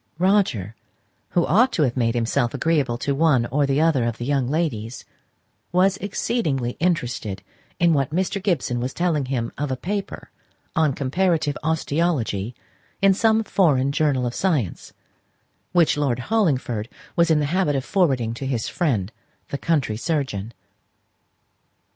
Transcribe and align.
Roger, 0.17 0.75
who 1.29 1.45
ought 1.45 1.71
to 1.71 1.83
have 1.83 1.95
made 1.95 2.15
himself 2.15 2.55
agreeable 2.55 2.97
to 2.97 3.13
one 3.13 3.45
or 3.51 3.67
the 3.67 3.79
other 3.79 4.05
of 4.05 4.17
the 4.17 4.25
young 4.25 4.47
ladies, 4.49 5.05
was 5.71 5.97
exceedingly 5.97 6.71
interested 6.79 7.43
in 7.79 7.93
what 7.93 8.09
Mr. 8.09 8.41
Gibson 8.41 8.79
was 8.79 8.95
telling 8.95 9.25
him 9.25 9.51
of 9.59 9.69
a 9.69 9.77
paper 9.77 10.31
on 10.75 10.93
comparative 10.93 11.55
osteology 11.63 12.55
in 12.99 13.13
some 13.13 13.43
foreign 13.43 13.91
journal 13.91 14.25
of 14.25 14.33
science, 14.33 14.91
which 15.71 15.97
Lord 15.97 16.17
Hollingford 16.17 16.89
was 17.15 17.29
in 17.29 17.39
the 17.39 17.45
habit 17.53 17.75
of 17.75 17.85
forwarding 17.85 18.33
to 18.33 18.47
his 18.47 18.67
friend 18.67 19.11
the 19.49 19.57
country 19.59 19.97
surgeon. 19.97 20.51